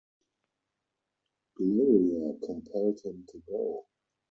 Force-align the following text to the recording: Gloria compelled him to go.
Gloria 1.55 2.33
compelled 2.43 3.01
him 3.01 3.23
to 3.31 3.37
go. 3.47 3.85